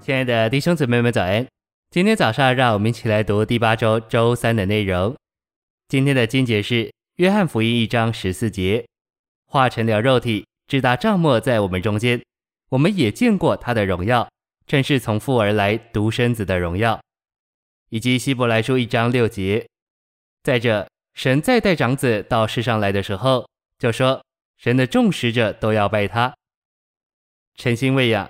[0.00, 1.46] 亲爱的弟兄姊妹们，早安！
[1.90, 5.14] 今天早上，让我们一起来读第八周周三的内容。
[5.88, 6.84] 今天的经节是
[7.16, 8.86] 《约翰福音》一章十四节
[9.44, 12.22] ：“化成了肉体，直达帐幕在我们中间，
[12.70, 14.26] 我们也见过他的荣耀，
[14.66, 16.98] 正是从父而来独生子的荣耀。”
[17.90, 19.68] 以及《希伯来书》一章六节
[20.42, 23.46] ：“再者，神再带长子到世上来的时候，
[23.78, 24.24] 就说：
[24.56, 26.34] 神的众使者都要拜他。”
[27.54, 28.26] 诚心喂养。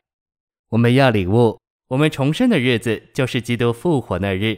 [0.70, 1.59] 我们要领悟，
[1.90, 4.56] 我们重生的日子就是基督复活那日。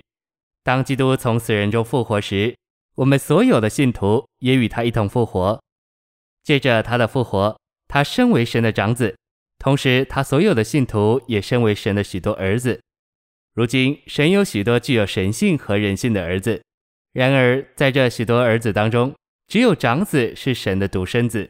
[0.62, 2.54] 当基督从死人中复活时，
[2.96, 5.58] 我们所有的信徒也与他一同复活。
[6.44, 7.58] 借着他的复活，
[7.88, 9.16] 他身为神的长子，
[9.58, 12.78] 同时他所有的信徒也身为神的许多儿子。
[13.54, 16.62] 如今，神有许多具有神性和人性的儿子，
[17.14, 19.14] 然而在这许多儿子当中，
[19.46, 21.48] 只有长子是神的独生子。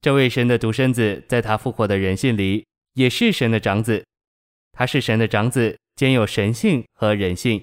[0.00, 2.64] 这位神的独生子，在他复活的人性里。
[2.94, 4.04] 也是神的长子，
[4.80, 7.62] 他是神的长子，兼有神性和人性。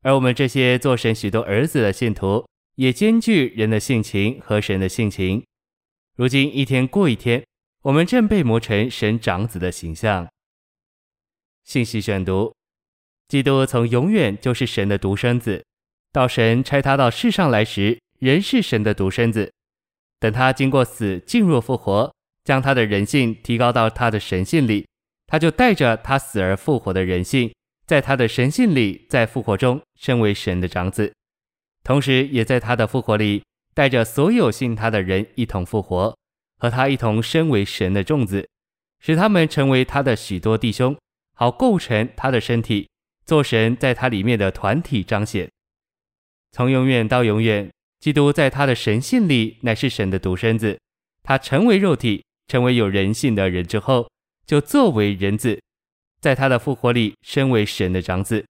[0.00, 5.44] 而我们这些做神许多儿子的信徒，也兼具人的性情和神的性情。
[6.16, 7.44] 如今一天过一天，
[7.82, 10.26] 我们正被磨成神长子的形象。
[11.64, 12.54] 信息选读：
[13.28, 15.62] 基督从永远就是神的独生子，
[16.12, 19.52] 到神差他到世上来时，仍是神的独生子。
[20.18, 22.10] 等他经过死，进入复活。
[22.42, 24.86] 将他的人性提高到他的神性里，
[25.28, 27.54] 他就带着他死而复活的人性，
[27.86, 31.14] 在他的神性里，在复活中身为神的长子，
[31.84, 36.16] 同时也在他的复活里带着所有信他的人一同复活，
[36.58, 38.48] 和他一同身为神的众子，
[38.98, 40.96] 使他们成为他的许多弟兄，
[41.34, 42.88] 好构成他的身体，
[43.24, 45.48] 做神在他里面的团体彰显。
[46.52, 47.70] 从永远到永远，
[48.00, 50.80] 基督在他的神性里乃是神的独生子，
[51.22, 52.24] 他成为肉体。
[52.50, 54.10] 成为有人性的人之后，
[54.48, 55.60] 就作为人子，
[56.22, 58.46] 在他的复活里，身为神的长子。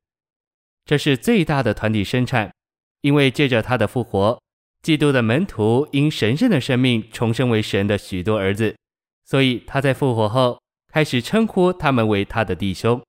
[0.84, 2.54] 这是最大的团体生产，
[3.00, 4.40] 因为借着他的复活，
[4.80, 8.76] 基督的门徒因神圣的生命重生为神的许多儿子，
[9.24, 13.02] 所以他在复活后开始称呼他们为他的弟兄。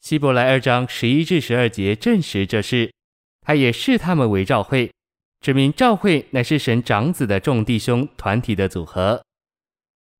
[0.00, 2.92] 希伯来二章十一至十二节证实这事，
[3.40, 4.92] 他也视他们为教会，
[5.40, 9.20] 指明教会乃是神长子的众弟兄团体的组合。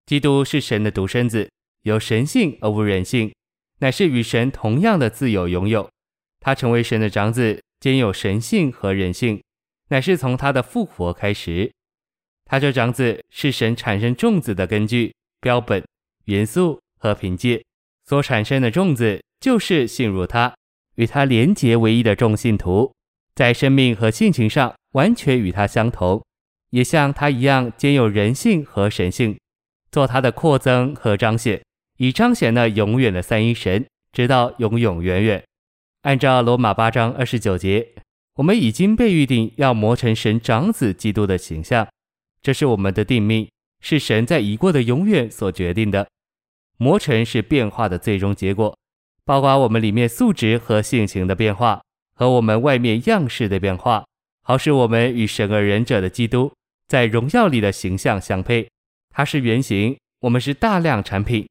[0.05, 1.49] 基督是神的独生子，
[1.87, 3.33] 有神性而无人性，
[3.79, 5.89] 乃是与神同样的自有拥有。
[6.41, 9.41] 他成为神的长子，兼有神性和人性，
[9.91, 11.71] 乃是从他的复活开始。
[12.45, 15.81] 他这长子是神产生众子的根据、标本、
[16.25, 17.65] 元素和凭借，
[18.07, 20.53] 所产生的众子就是信入他、
[20.97, 22.93] 与他连结为一的众信徒，
[23.37, 26.21] 在生命和性情上完全与他相同，
[26.71, 29.39] 也像他一样兼有人性和神性。
[29.93, 31.63] 做他的扩增和彰显，
[31.99, 35.43] 以彰显那永远的三一神，直到永永远远。
[36.03, 37.89] 按照罗马八章二十九节，
[38.35, 41.89] 我们已经被预定要磨成神长子基督的形象，
[42.43, 43.49] 这是我们的定命，
[43.81, 46.07] 是神在已过的永远所决定的。
[46.79, 48.77] 磨成是变化的最终结果，
[49.25, 51.83] 包括我们里面素质和性情的变化，
[52.15, 54.05] 和我们外面样式的变化，
[54.43, 56.53] 好使我们与神而仁者的基督
[56.87, 58.69] 在荣耀里的形象相配。
[59.09, 61.49] 它是原型，我们是大量产品。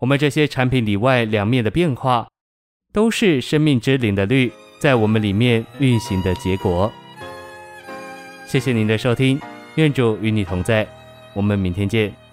[0.00, 2.28] 我们这些产品里外两面的变化，
[2.92, 6.92] 都是生命之灵的律在我们里面运行的结果。
[8.46, 9.40] 谢谢您的收听，
[9.76, 10.86] 愿主与你同在，
[11.32, 12.23] 我们明天见。